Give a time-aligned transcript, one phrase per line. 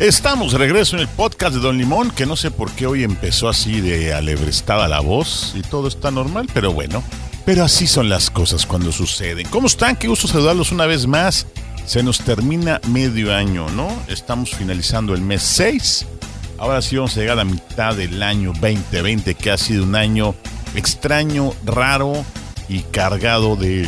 [0.00, 3.04] Estamos de regreso en el podcast de Don Limón, que no sé por qué hoy
[3.04, 7.04] empezó así de alebrestada la voz y todo está normal, pero bueno.
[7.44, 9.46] Pero así son las cosas cuando suceden.
[9.50, 9.96] ¿Cómo están?
[9.96, 11.46] Qué gusto saludarlos una vez más.
[11.84, 13.90] Se nos termina medio año, ¿no?
[14.08, 16.06] Estamos finalizando el mes 6.
[16.56, 19.96] Ahora sí vamos a llegar a la mitad del año 2020, que ha sido un
[19.96, 20.34] año
[20.74, 22.24] extraño, raro
[22.70, 23.86] y cargado de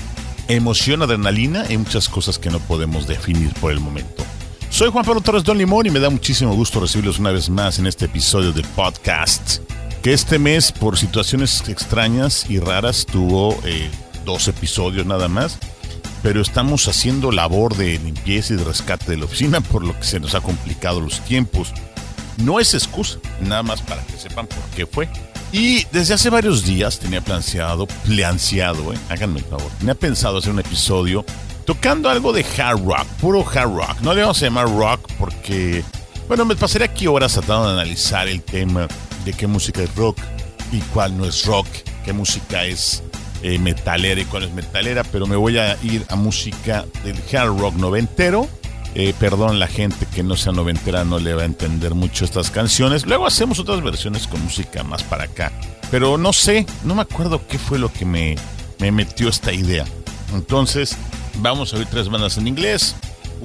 [0.48, 4.22] emoción, adrenalina y muchas cosas que no podemos definir por el momento.
[4.72, 7.78] Soy Juan Pablo Torres Don Limón y me da muchísimo gusto recibirlos una vez más
[7.78, 9.58] en este episodio de podcast.
[10.02, 13.90] Que este mes, por situaciones extrañas y raras, tuvo eh,
[14.24, 15.58] dos episodios nada más.
[16.22, 20.04] Pero estamos haciendo labor de limpieza y de rescate de la oficina, por lo que
[20.04, 21.74] se nos ha complicado los tiempos.
[22.38, 25.06] No es excusa, nada más para que sepan por qué fue.
[25.52, 30.50] Y desde hace varios días tenía planteado, planteado, eh, háganme el favor, tenía pensado hacer
[30.50, 31.26] un episodio
[31.64, 34.00] tocando algo de hard rock, puro hard rock.
[34.00, 35.84] No le vamos a llamar rock porque,
[36.28, 38.88] bueno, me pasaría aquí horas tratando de analizar el tema
[39.24, 40.18] de qué música es rock
[40.72, 41.66] y cuál no es rock,
[42.04, 43.02] qué música es
[43.42, 47.58] eh, metalera y cuál es metalera, pero me voy a ir a música del hard
[47.58, 48.48] rock noventero.
[48.94, 52.50] Eh, perdón, la gente que no sea noventera no le va a entender mucho estas
[52.50, 53.06] canciones.
[53.06, 55.50] Luego hacemos otras versiones con música más para acá.
[55.90, 58.36] Pero no sé, no me acuerdo qué fue lo que me,
[58.78, 59.86] me metió esta idea.
[60.34, 60.96] Entonces,
[61.36, 62.94] Vamos a oír tres bandas en inglés,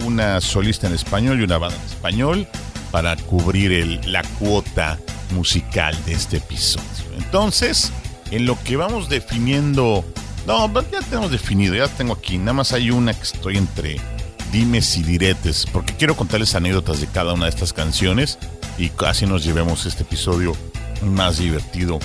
[0.05, 2.47] una solista en español y una banda en español
[2.91, 4.99] para cubrir el, la cuota
[5.31, 6.85] musical de este episodio.
[7.17, 7.91] Entonces,
[8.31, 10.05] en lo que vamos definiendo,
[10.45, 13.99] no, ya tenemos definido, ya tengo aquí, nada más hay una que estoy entre
[14.51, 18.37] dimes y diretes, porque quiero contarles anécdotas de cada una de estas canciones
[18.77, 20.55] y casi nos llevemos este episodio
[21.01, 21.99] más divertido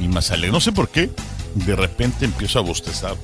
[0.00, 0.52] y más alegre.
[0.52, 1.10] No sé por qué,
[1.54, 3.16] de repente empiezo a bostezar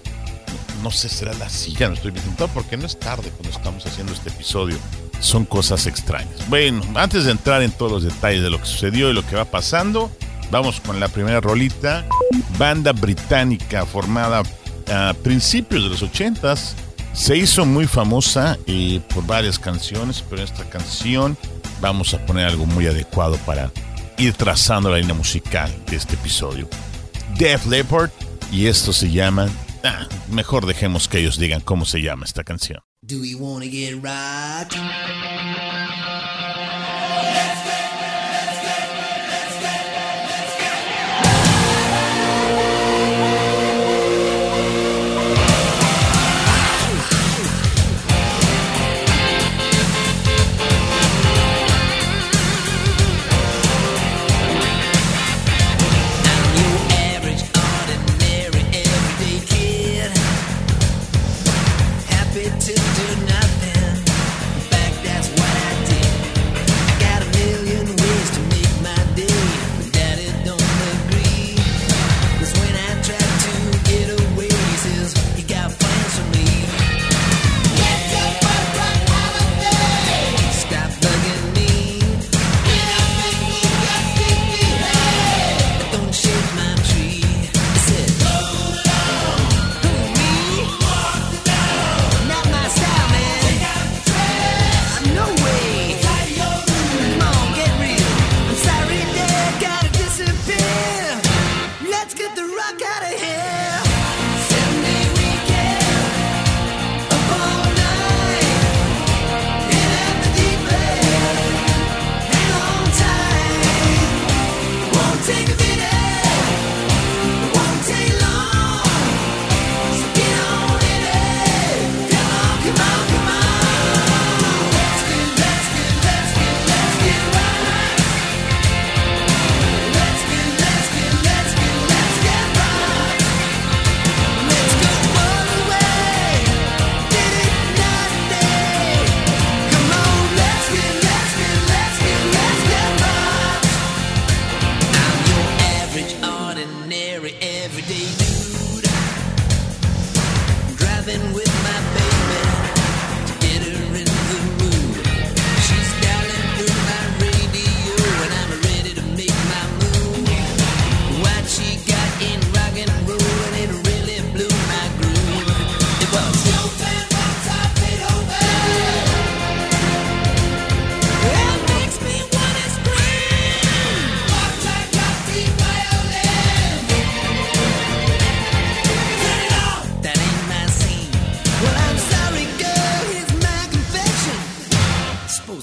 [0.83, 2.25] no sé, será la silla, no estoy bien
[2.55, 4.79] porque no es tarde cuando estamos haciendo este episodio.
[5.21, 6.49] Son cosas extrañas.
[6.49, 9.37] Bueno, antes de entrar en todos los detalles de lo que sucedió y lo que
[9.37, 10.11] va pasando,
[10.51, 12.07] vamos con la primera rolita.
[12.59, 14.43] Banda británica formada
[14.93, 16.55] a principios de los 80
[17.13, 21.37] Se hizo muy famosa eh, por varias canciones, pero esta canción
[21.81, 23.71] vamos a poner algo muy adecuado para
[24.17, 26.69] ir trazando la línea musical de este episodio.
[27.37, 28.11] Def Leppard
[28.53, 29.49] y esto se llama
[29.83, 32.81] Ah, mejor dejemos que ellos digan cómo se llama esta canción.
[33.03, 33.25] Do
[33.71, 35.50] get?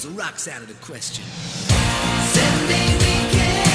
[0.06, 1.24] Box out of the question.
[3.00, 3.68] Weekend,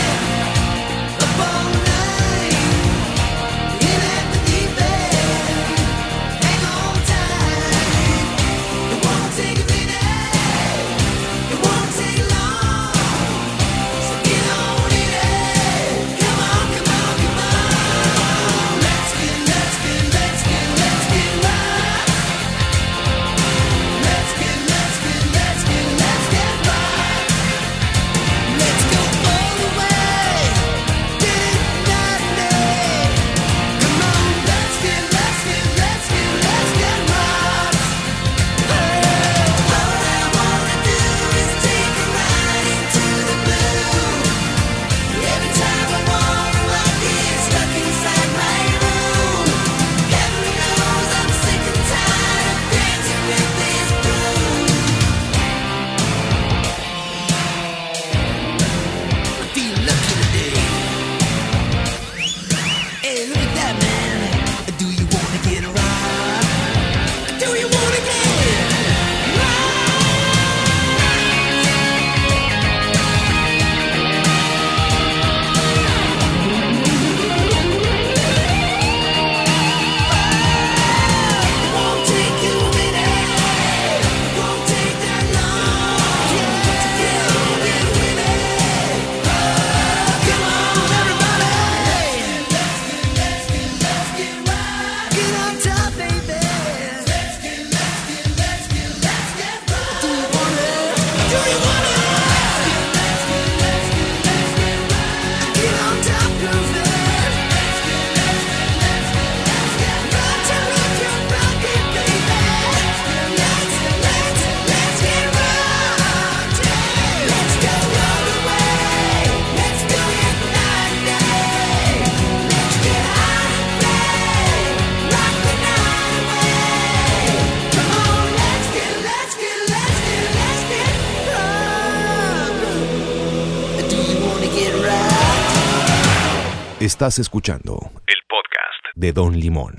[137.02, 139.74] Estás escuchando el podcast de Don Limón.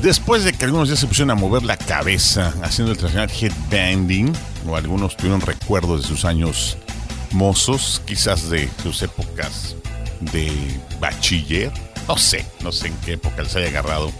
[0.00, 4.32] Después de que algunos ya se pusieron a mover la cabeza haciendo el tradicional headbanding,
[4.66, 6.78] o algunos tuvieron recuerdos de sus años
[7.32, 9.76] mozos, quizás de sus épocas
[10.32, 10.50] de
[10.98, 11.70] bachiller,
[12.08, 14.10] no sé, no sé en qué época les haya agarrado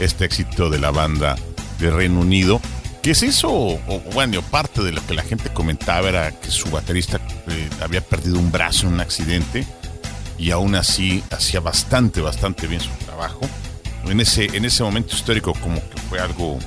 [0.00, 1.36] este éxito de la banda
[1.78, 2.60] de Reino Unido,
[3.04, 6.50] que se hizo, o, o bueno, parte de lo que la gente comentaba era que
[6.50, 9.64] su baterista eh, había perdido un brazo en un accidente
[10.38, 13.40] y aún así hacía bastante, bastante bien su trabajo.
[14.04, 16.58] En ese, en ese momento histórico como que fue algo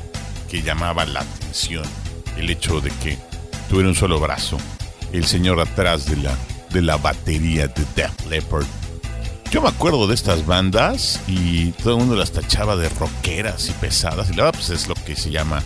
[0.50, 1.86] que llamaba la atención,
[2.38, 3.18] el hecho de que
[3.69, 4.57] tuviera un solo brazo,
[5.13, 6.36] el señor atrás de la,
[6.71, 8.65] de la batería de Def Leppard.
[9.51, 13.72] Yo me acuerdo de estas bandas y todo el mundo las tachaba de rockeras y
[13.74, 15.63] pesadas, y la verdad pues es lo que se llama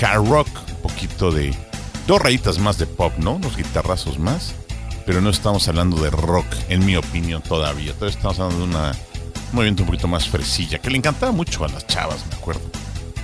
[0.00, 1.54] hard rock, un poquito de
[2.06, 3.34] dos rayitas más de pop, ¿no?
[3.34, 4.54] Unos guitarrazos más
[5.06, 7.92] pero no estamos hablando de rock, en mi opinión, todavía.
[7.94, 8.90] Todavía estamos hablando de una,
[9.50, 12.62] un movimiento un poquito más fresilla, que le encantaba mucho a las chavas, me acuerdo.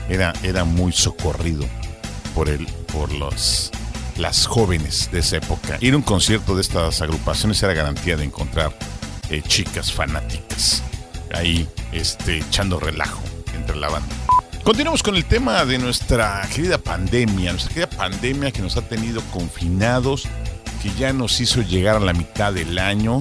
[0.09, 1.64] Era, era muy socorrido
[2.35, 3.71] por, el, por los,
[4.16, 5.78] las jóvenes de esa época.
[5.80, 8.76] Ir a un concierto de estas agrupaciones era garantía de encontrar
[9.30, 10.83] eh, chicas fanáticas
[11.35, 13.21] ahí este, echando relajo
[13.54, 14.14] entre la banda.
[14.62, 19.23] Continuamos con el tema de nuestra querida pandemia, nuestra querida pandemia que nos ha tenido
[19.33, 20.26] confinados,
[20.83, 23.18] que ya nos hizo llegar a la mitad del año.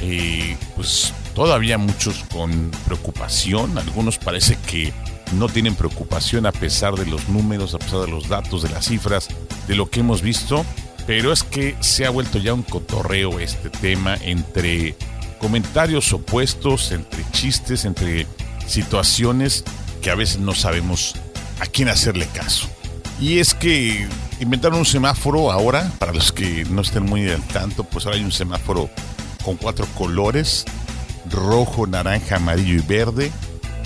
[0.00, 4.92] Eh, pues todavía muchos con preocupación, algunos parece que
[5.32, 8.86] no tienen preocupación a pesar de los números, a pesar de los datos, de las
[8.86, 9.28] cifras,
[9.68, 10.64] de lo que hemos visto,
[11.06, 14.96] pero es que se ha vuelto ya un cotorreo este tema entre
[15.38, 18.26] comentarios opuestos, entre chistes, entre
[18.66, 19.64] situaciones
[20.02, 21.14] que a veces no sabemos
[21.60, 22.68] a quién hacerle caso.
[23.20, 24.08] Y es que
[24.40, 28.24] inventaron un semáforo ahora, para los que no estén muy al tanto, pues ahora hay
[28.24, 28.88] un semáforo
[29.44, 30.64] con cuatro colores,
[31.30, 33.30] rojo, naranja, amarillo y verde,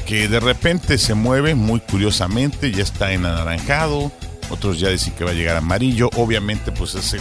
[0.07, 4.13] que de repente se mueve muy curiosamente, ya está en anaranjado,
[4.51, 7.17] otros ya dicen que va a llegar amarillo, obviamente pues es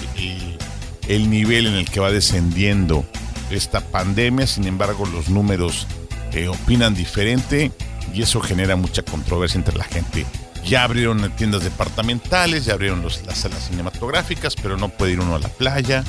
[1.08, 3.06] el nivel en el que va descendiendo
[3.50, 5.88] esta pandemia, sin embargo los números
[6.34, 7.72] eh, opinan diferente
[8.14, 10.26] y eso genera mucha controversia entre la gente.
[10.66, 15.40] Ya abrieron tiendas departamentales, ya abrieron las salas cinematográficas, pero no puede ir uno a
[15.40, 16.04] la playa.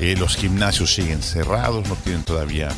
[0.00, 2.68] Eh, los gimnasios siguen cerrados, no tienen todavía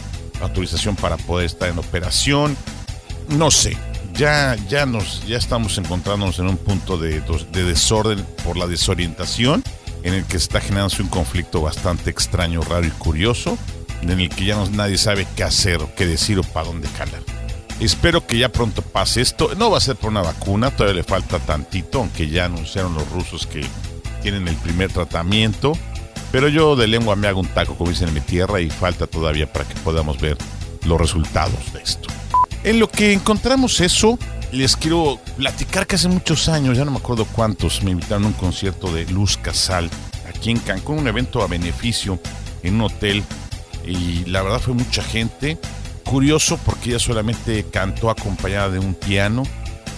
[0.41, 2.57] autorización para poder estar en operación.
[3.29, 3.77] No sé,
[4.15, 9.62] ya, ya, nos, ya estamos encontrándonos en un punto de, de desorden por la desorientación
[10.03, 13.57] en el que se está generándose un conflicto bastante extraño, raro y curioso,
[14.03, 17.23] en el que ya nadie sabe qué hacer, o qué decir o para dónde jalar.
[17.85, 19.57] Espero que ya pronto pase esto.
[19.57, 23.11] No va a ser por una vacuna, todavía le falta tantito, aunque ya anunciaron los
[23.11, 23.67] rusos que
[24.23, 25.73] tienen el primer tratamiento.
[26.31, 29.09] Pero yo de lengua me hago un taco, como dicen en mi tierra, y falta
[29.09, 30.39] todavía para que podamos ver
[30.85, 32.09] los resultados de esto.
[32.62, 34.17] En lo que encontramos eso,
[34.53, 38.29] les quiero platicar que hace muchos años, ya no me acuerdo cuántos, me invitaron a
[38.29, 39.91] un concierto de Luz Casal
[40.29, 42.21] aquí en Cancún, un evento a beneficio
[42.62, 43.25] en un hotel.
[43.85, 45.59] Y la verdad fue mucha gente.
[46.12, 49.45] Curioso porque ella solamente cantó acompañada de un piano.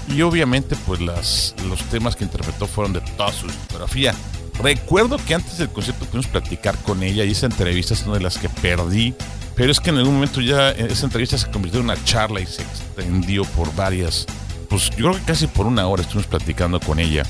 [0.06, 4.14] Y obviamente pues las, los temas que interpretó fueron de toda su discografía.
[4.62, 8.20] Recuerdo que antes del concierto pudimos platicar con ella y esa entrevista es una de
[8.20, 9.12] las que perdí.
[9.56, 12.46] Pero es que en algún momento ya esa entrevista se convirtió en una charla y
[12.46, 14.24] se extendió por varias,
[14.68, 17.24] pues yo creo que casi por una hora estuvimos platicando con ella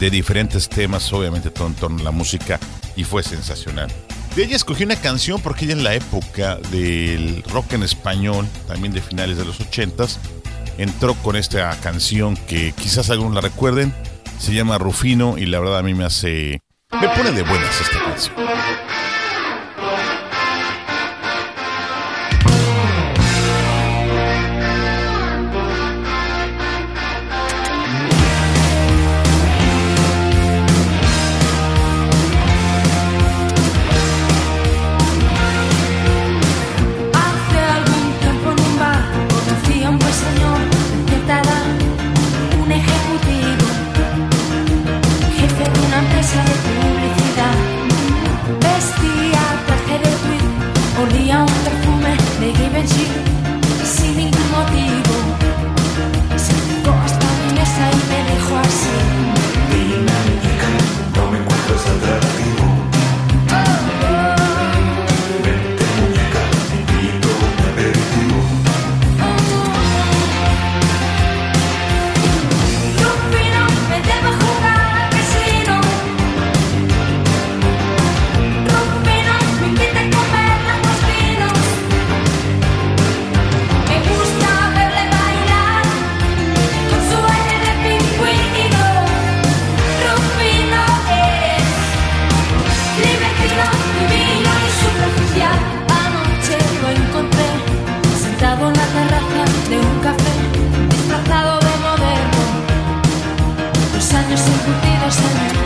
[0.00, 2.58] de diferentes temas, obviamente todo en torno a la música
[2.96, 3.92] y fue sensacional.
[4.36, 8.92] De ella escogí una canción porque ella en la época del rock en español, también
[8.92, 10.16] de finales de los 80s,
[10.76, 13.94] entró con esta canción que quizás algunos la recuerden,
[14.40, 16.60] se llama Rufino y la verdad a mí me hace...
[17.00, 18.34] me pone de buenas esta canción.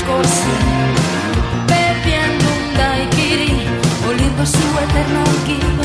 [0.09, 0.53] Coche
[1.67, 3.67] Bebiendo un daiquiri
[4.09, 5.78] Oliendo su eterno Givenchy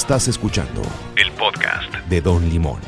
[0.00, 0.80] Estás escuchando
[1.14, 1.92] El podcast.
[2.08, 2.80] de Don Limón.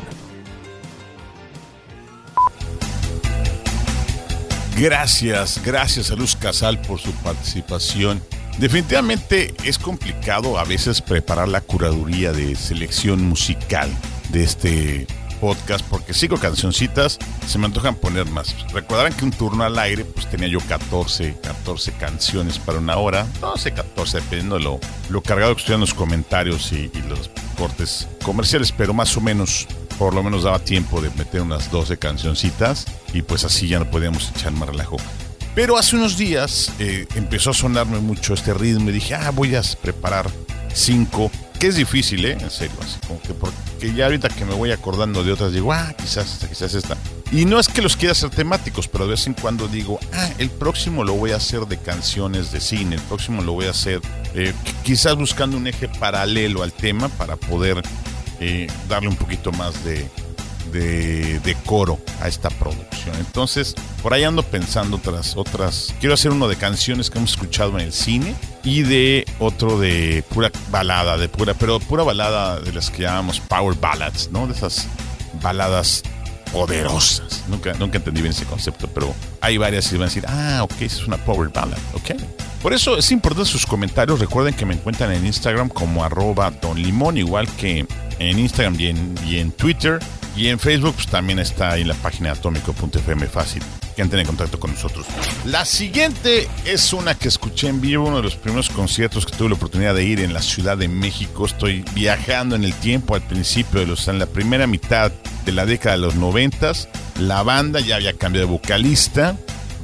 [4.78, 8.22] Gracias, gracias a Luz Casal por su participación.
[8.58, 13.90] Definitivamente es complicado a veces preparar la curaduría de selección musical
[14.30, 15.06] de este
[15.42, 17.18] podcast porque cinco cancioncitas
[17.48, 18.54] se me antojan poner más.
[18.72, 23.26] Recordarán que un turno al aire pues tenía yo 14, 14 canciones para una hora,
[23.40, 24.78] 12, 14 dependiendo de lo,
[25.10, 29.66] lo cargado que estuvieran los comentarios y, los cortes comerciales, pero más o menos
[29.98, 33.90] por lo menos daba tiempo de meter unas 12 cancioncitas y pues así ya no
[33.90, 34.96] podíamos echar más relajo.
[35.56, 39.56] Pero hace unos días eh, empezó a sonarme mucho este ritmo y dije, ah, voy
[39.56, 40.30] a preparar
[40.72, 41.30] cinco,
[41.62, 42.36] que es difícil, ¿eh?
[42.40, 45.72] En serio, así como que porque ya ahorita que me voy acordando de otras digo,
[45.72, 46.96] ah, quizás esta, quizás esta.
[47.30, 50.28] Y no es que los quiera hacer temáticos, pero de vez en cuando digo, ah,
[50.38, 53.70] el próximo lo voy a hacer de canciones de cine, el próximo lo voy a
[53.70, 54.00] hacer
[54.34, 54.52] eh,
[54.82, 57.80] quizás buscando un eje paralelo al tema para poder
[58.40, 60.10] eh, darle un poquito más de,
[60.72, 63.14] de, coro a esta producción.
[63.18, 65.94] Entonces, por ahí ando pensando otras, otras.
[66.00, 70.24] Quiero hacer uno de canciones que hemos escuchado en el cine y de otro de
[70.30, 74.46] pura balada, de pura, pero pura balada de las que llamamos power ballads, ¿no?
[74.46, 74.86] De esas
[75.42, 76.02] baladas
[76.52, 77.44] poderosas.
[77.48, 80.82] Nunca, nunca entendí bien ese concepto, pero hay varias y van a decir, ah, ok,
[80.82, 82.12] es una power ballad, ok.
[82.62, 84.20] Por eso es importante sus comentarios.
[84.20, 87.84] Recuerden que me encuentran en Instagram como arroba Don Limón, igual que
[88.20, 89.98] en Instagram y en, y en Twitter.
[90.36, 93.62] Y en Facebook pues, también está ahí la página atómico.fm fácil
[93.94, 95.06] que entren en contacto con nosotros.
[95.44, 99.50] La siguiente es una que escuché en vivo, uno de los primeros conciertos que tuve
[99.50, 101.44] la oportunidad de ir en la Ciudad de México.
[101.44, 105.12] Estoy viajando en el tiempo al principio de los, en la primera mitad
[105.44, 106.88] de la década de los noventas.
[107.20, 109.36] La banda ya había cambiado de vocalista,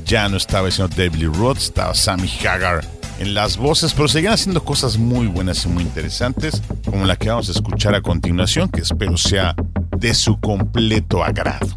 [0.06, 4.32] ya no estaba el señor David Roth, estaba Sammy Hagar en las voces, pero seguían
[4.32, 8.68] haciendo cosas muy buenas y muy interesantes, como la que vamos a escuchar a continuación,
[8.68, 9.54] que espero sea
[9.96, 11.68] de su completo agrado.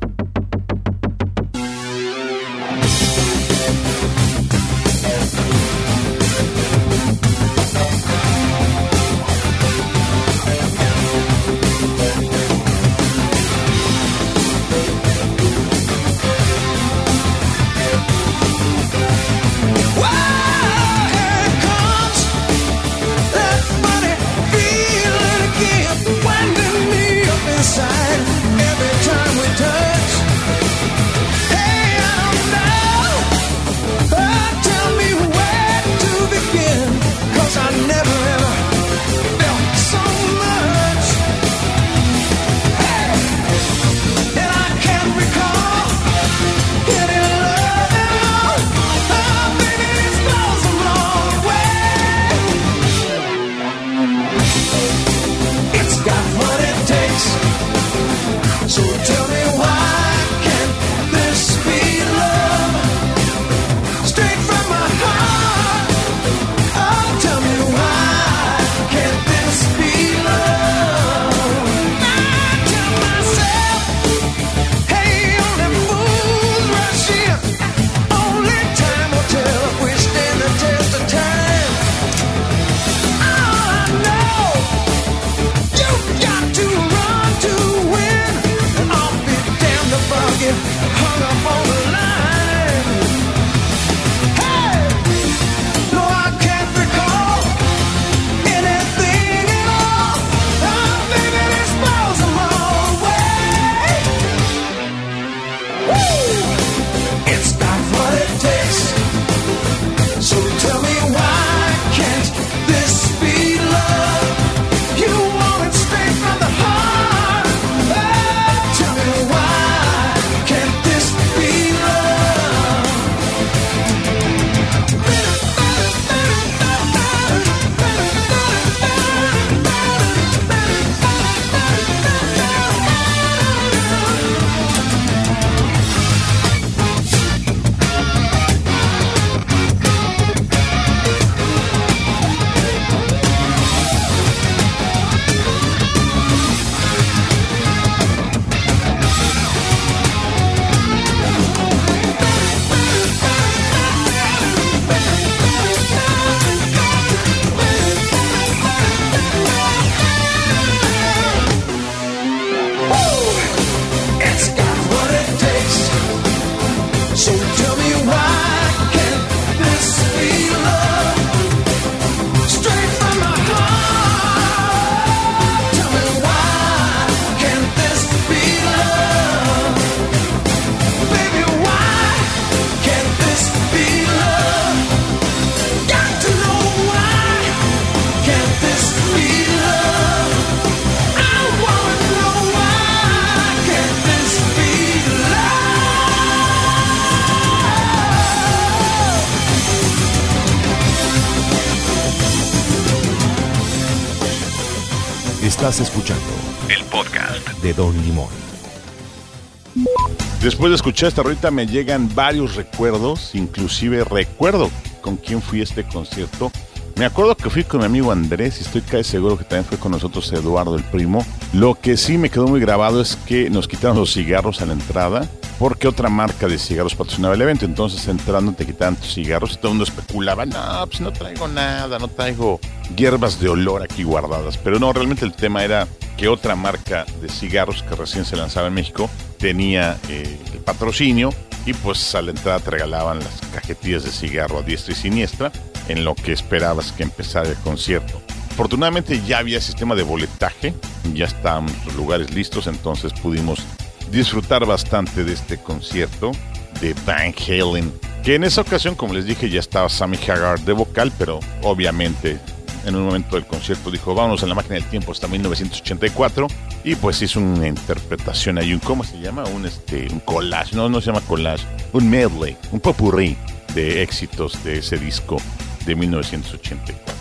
[210.61, 214.69] Después de escuchar esta rolita me llegan varios recuerdos, inclusive recuerdo
[215.01, 216.51] con quién fui a este concierto.
[216.97, 219.79] Me acuerdo que fui con mi amigo Andrés y estoy casi seguro que también fue
[219.79, 221.25] con nosotros Eduardo, el primo.
[221.51, 224.73] Lo que sí me quedó muy grabado es que nos quitaron los cigarros a la
[224.73, 225.27] entrada
[225.61, 227.65] porque otra marca de cigarros patrocinaba el evento.
[227.65, 231.47] Entonces entrando te quitaban tus cigarros y todo el mundo especulaba, no, pues no traigo
[231.47, 232.59] nada, no traigo
[232.97, 234.57] hierbas de olor aquí guardadas.
[234.57, 238.69] Pero no, realmente el tema era que otra marca de cigarros que recién se lanzaba
[238.69, 241.29] en México tenía eh, el patrocinio
[241.67, 245.51] y pues a la entrada te regalaban las cajetillas de cigarro a diestra y siniestra
[245.89, 248.19] en lo que esperabas que empezara el concierto.
[248.49, 250.73] Afortunadamente ya había sistema de boletaje,
[251.13, 253.63] ya estaban los lugares listos, entonces pudimos
[254.11, 256.31] disfrutar bastante de este concierto
[256.79, 257.91] de Van Halen.
[258.23, 262.39] Que en esa ocasión, como les dije, ya estaba Sammy Hagar de vocal, pero obviamente
[262.85, 266.47] en un momento del concierto dijo, vámonos a la máquina del tiempo hasta 1984
[266.83, 269.43] y pues hizo una interpretación ahí, un, ¿cómo se llama?
[269.45, 273.37] Un, este, un collage, no, no se llama collage, un medley, un popurrí
[273.73, 275.37] de éxitos de ese disco
[275.85, 277.15] de 1984.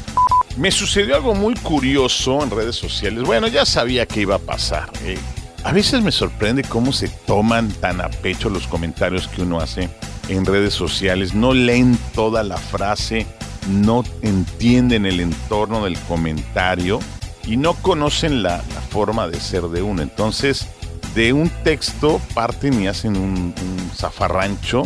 [0.56, 3.22] Me sucedió algo muy curioso en redes sociales.
[3.22, 4.90] Bueno, ya sabía que iba a pasar.
[5.04, 5.18] eh.
[5.62, 9.90] A veces me sorprende cómo se toman tan a pecho los comentarios que uno hace
[10.28, 11.34] en redes sociales.
[11.34, 13.26] No leen toda la frase,
[13.68, 16.98] no entienden el entorno del comentario
[17.44, 20.00] y no conocen la, forma de ser de uno.
[20.02, 20.66] Entonces,
[21.14, 23.54] de un texto parten y hacen un,
[23.94, 24.84] zafarrancho.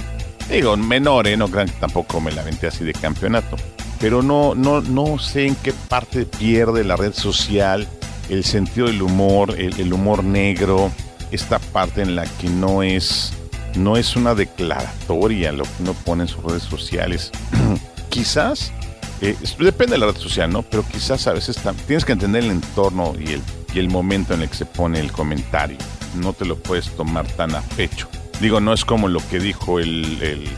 [0.50, 1.37] Digo, menor, ¿eh?
[1.37, 3.56] no crean que tampoco me la aventé así de campeonato.
[4.00, 7.88] Pero no, no, no sé en qué parte pierde la red social
[8.35, 10.90] el sentido del humor, el, humor negro,
[11.31, 13.33] esta parte en la que no es,
[13.77, 17.31] no es una declaratoria lo que uno pone en sus redes sociales.
[18.09, 18.73] quizás,
[19.20, 20.62] eh, depende de la red social, ¿no?
[20.62, 23.42] Pero quizás a veces tienes que entender el entorno y el,
[23.75, 25.79] y el momento en el que se pone el comentario.
[26.14, 28.09] No te lo puedes tomar tan a pecho.
[28.40, 30.49] Digo, no es como lo que dijo el, el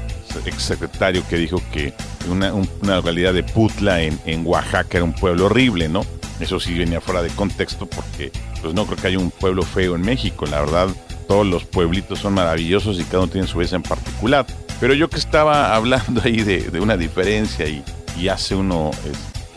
[0.47, 1.95] exsecretario que dijo que
[2.31, 6.05] una, un- una localidad de Putla en Oaxaca era un pueblo horrible, ¿no?
[6.41, 9.95] Eso sí venía fuera de contexto porque pues no creo que haya un pueblo feo
[9.95, 10.47] en México.
[10.47, 10.89] La verdad,
[11.29, 14.47] todos los pueblitos son maravillosos y cada uno tiene su belleza en particular.
[14.81, 17.83] Pero yo que estaba hablando ahí de, de una diferencia y,
[18.19, 18.91] y hace uno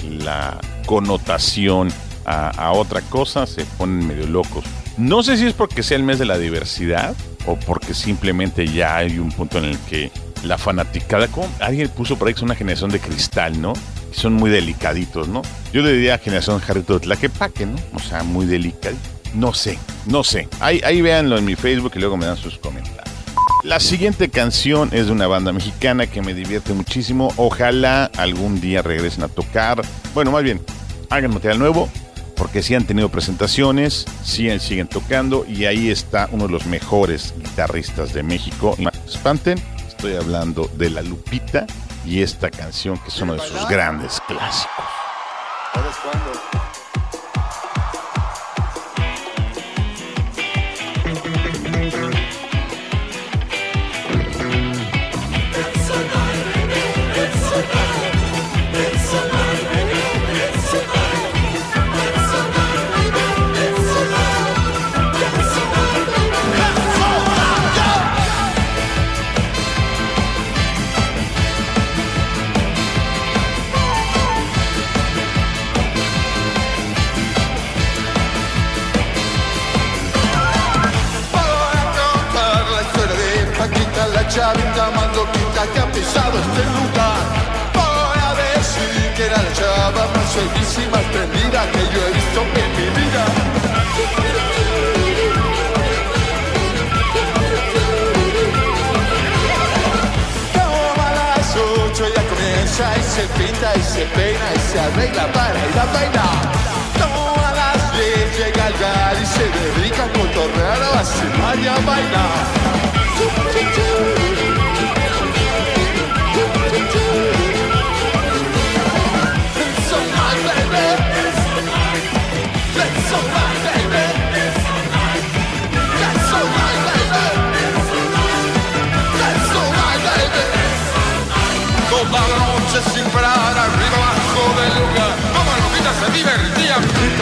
[0.07, 1.89] la connotación
[2.25, 4.63] a, otra cosa, se ponen medio locos.
[4.97, 7.15] No sé si es porque sea el mes de la diversidad
[7.47, 10.11] o porque simplemente ya hay un punto en el que
[10.43, 13.73] la fanaticada, como alguien puso por ahí una generación de cristal, ¿no?
[14.19, 15.43] Son muy delicaditos, ¿no?
[15.71, 17.77] Yo le diría generación jarrito de tlaquepaque, ¿no?
[17.93, 18.99] O sea, muy delicadito.
[19.34, 20.49] No sé, no sé.
[20.60, 23.15] Ahí, ahí véanlo en mi Facebook y luego me dan sus comentarios.
[23.63, 27.34] La siguiente canción es de una banda mexicana que me divierte muchísimo.
[27.38, 29.84] Ojalá algún día regresen a tocar.
[30.13, 30.60] Bueno, más bien,
[31.10, 31.89] hagan material nuevo.
[32.36, 37.34] Porque sí han tenido presentaciones, sí siguen tocando y ahí está uno de los mejores
[37.38, 38.77] guitarristas de México.
[39.05, 41.67] Espanten, estoy hablando de La Lupita
[42.09, 44.85] y esta canción que es uno de sus grandes clásicos.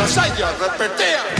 [0.08, 1.37] Sajja, repetea.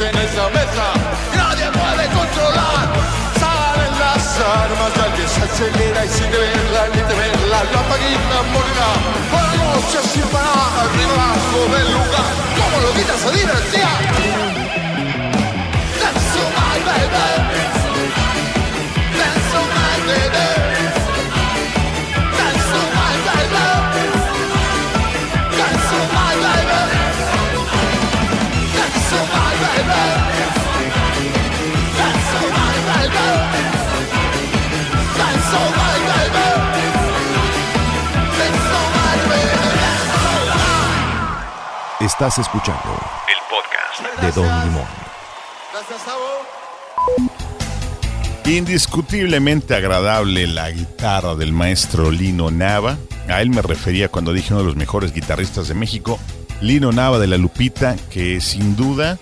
[0.00, 0.86] En esa mesa
[1.34, 2.86] nadie puede controlar.
[3.40, 8.90] Salen las armas, alguien se acelera y sin verla ni temerla, la paguita morirá.
[9.32, 14.67] Por la noche sin parar, debajo del lugar, como lo quita se divertía.
[42.20, 44.20] Estás escuchando El podcast.
[44.20, 44.84] de Don Limón.
[45.72, 46.24] Gracias, Sabo.
[48.44, 52.98] Indiscutiblemente agradable la guitarra del maestro Lino Nava.
[53.28, 56.18] A él me refería cuando dije uno de los mejores guitarristas de México.
[56.60, 59.16] Lino Nava de la Lupita, que sin duda,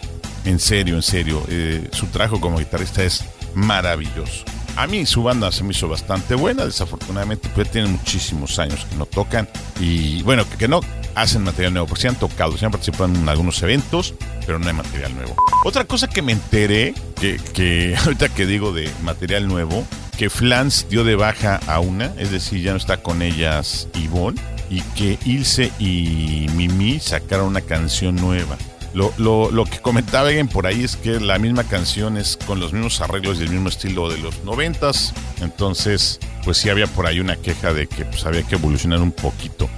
[0.47, 4.47] en serio, en serio, eh, su trabajo como guitarrista es maravilloso.
[4.75, 8.97] A mí su banda se me hizo bastante buena, desafortunadamente, pues tienen muchísimos años que
[8.97, 9.47] no tocan
[9.81, 10.81] y bueno, que, que no
[11.17, 14.69] hacen material nuevo, porque sí han tocado, sí han participado en algunos eventos, pero no
[14.69, 15.35] hay material nuevo.
[15.65, 19.85] Otra cosa que me enteré, que, que ahorita que digo de material nuevo,
[20.17, 24.41] que Flans dio de baja a una, es decir, ya no está con ellas Ivonne,
[24.71, 28.57] y que Ilse y Mimi sacaron una canción nueva.
[28.95, 32.61] Lo, lo, lo que comentaba alguien por ahí es que la misma canción es con
[32.61, 35.13] los mismos arreglos y el mismo estilo de los noventas.
[35.43, 39.13] Entonces, pues sí había por ahí una queja de que pues, había que evolucionar un
[39.13, 39.69] poquito.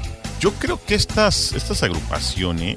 [0.40, 2.76] Yo creo que estas, estas agrupaciones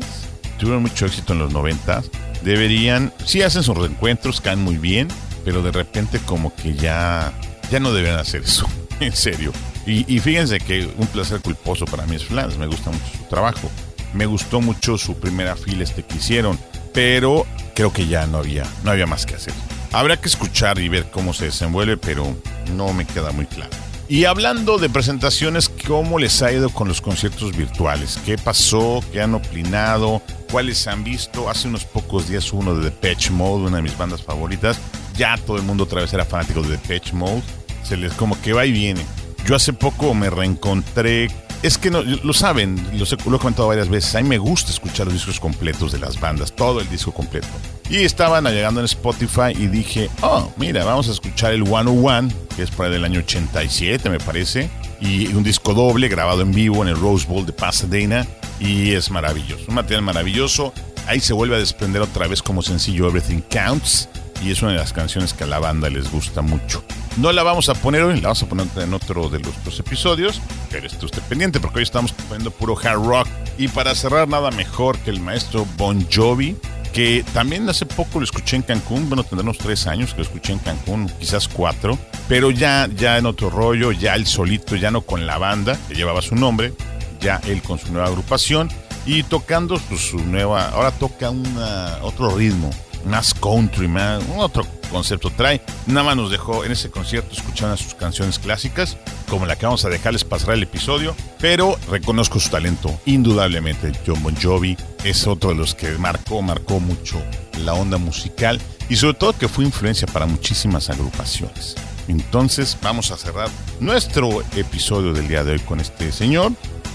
[0.58, 2.10] tuvieron mucho éxito en los noventas.
[2.44, 5.08] Deberían, sí hacen sus reencuentros, caen muy bien,
[5.46, 7.34] pero de repente como que ya,
[7.70, 8.68] ya no deberían hacer eso.
[9.00, 9.52] En serio.
[9.88, 12.56] Y, y fíjense que un placer culposo para mí es Flans.
[12.60, 13.72] Me gusta mucho su trabajo.
[14.14, 16.60] Me gustó mucho su primera fila este que hicieron,
[16.94, 19.56] pero creo que ya no había, no había más que hacer.
[19.92, 22.36] Habrá que escuchar y ver cómo se desenvuelve, pero
[22.76, 23.72] no me queda muy claro.
[24.12, 28.20] Y hablando de presentaciones, ¿cómo les ha ido con los conciertos virtuales?
[28.26, 29.02] ¿Qué pasó?
[29.14, 30.22] ¿Qué han opinado?
[30.52, 31.50] ¿Cuáles han visto?
[31.50, 34.78] Hace unos pocos días uno de Depeche Mode, una de mis bandas favoritas.
[35.16, 37.42] Ya todo el mundo otra vez era fanático de Depeche Mode.
[37.84, 39.00] Se les como que va y viene.
[39.46, 41.30] Yo hace poco me reencontré
[41.64, 44.14] es que no, lo saben, lo, sé- lo he comentado varias veces.
[44.16, 47.48] A mí me gusta escuchar los discos completos de las bandas, todo el disco completo.
[47.92, 52.64] Y estaban llegando en Spotify y dije, oh, mira, vamos a escuchar el 101, que
[52.64, 54.70] es para el año 87, me parece.
[55.02, 58.26] Y un disco doble grabado en vivo en el Rose Bowl de Pasadena.
[58.62, 60.74] Y es maravilloso, un material maravilloso.
[61.06, 64.08] Ahí se vuelve a desprender otra vez como sencillo Everything Counts.
[64.42, 66.86] Y es una de las canciones que a la banda les gusta mucho.
[67.18, 69.78] No la vamos a poner hoy, la vamos a poner en otro de los dos
[69.82, 73.28] episodios, pero esté usted pendiente porque hoy estamos poniendo puro hard rock.
[73.58, 76.56] Y para cerrar, nada mejor que el maestro Bon Jovi,
[76.94, 80.24] que también hace poco lo escuché en Cancún, bueno, tendrá unos tres años que lo
[80.24, 84.92] escuché en Cancún, quizás cuatro, pero ya, ya en otro rollo, ya él solito, ya
[84.92, 86.74] no con la banda que llevaba su nombre,
[87.20, 88.70] ya él con su nueva agrupación
[89.06, 92.70] y tocando su nueva, ahora toca una, otro ritmo,
[93.06, 95.62] más country, más, otro concepto trae.
[95.88, 98.98] Nada más nos dejó en ese concierto escuchando sus canciones clásicas,
[99.30, 103.92] como la que vamos a dejarles pasar el episodio, pero reconozco su talento, indudablemente.
[104.06, 107.22] John Bon Jovi es otro de los que marcó, marcó mucho
[107.60, 108.60] la onda musical
[108.90, 111.76] y sobre todo que fue influencia para muchísimas agrupaciones.
[112.08, 116.52] Entonces vamos a cerrar nuestro episodio del día de hoy con este señor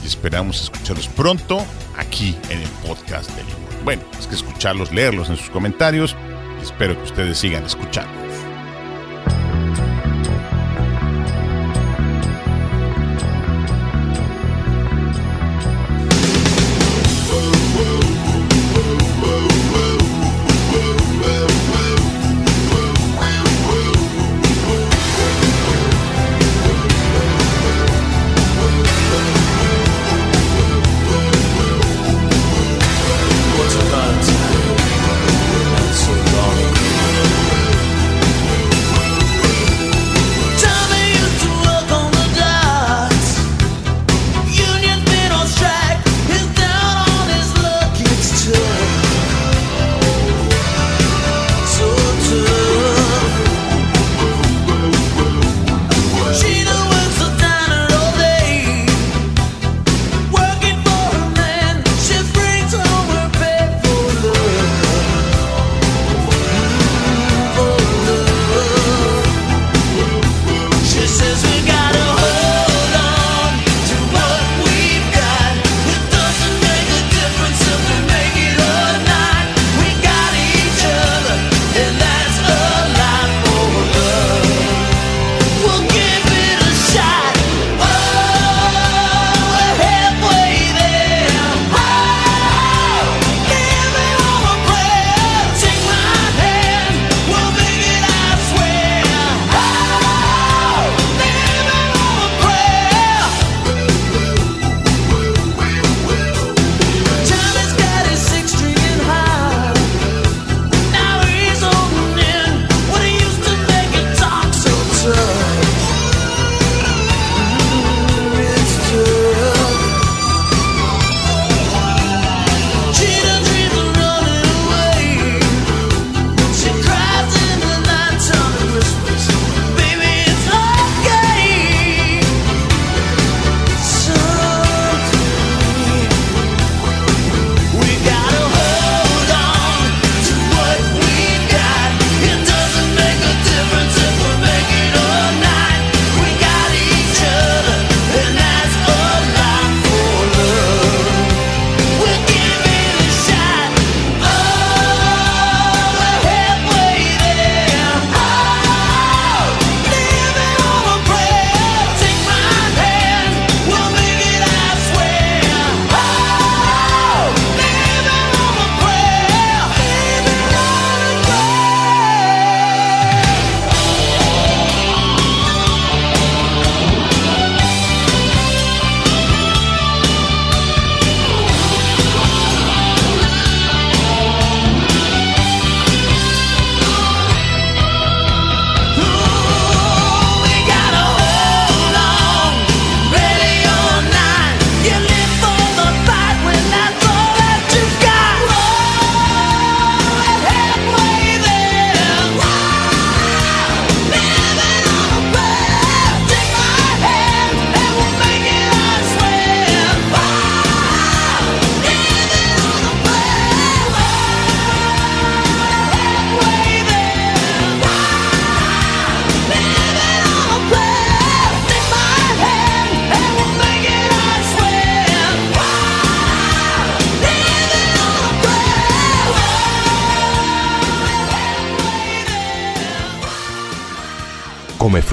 [0.06, 1.64] esperamos escucharlos pronto
[1.96, 3.84] aquí en el podcast de Limón.
[3.84, 6.16] Bueno, es que escucharlos, leerlos en sus comentarios
[6.66, 8.25] espero que ustedes sigan escuchando.